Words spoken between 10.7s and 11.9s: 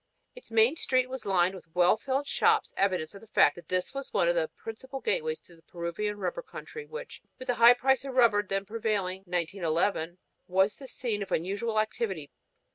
the scene of unusual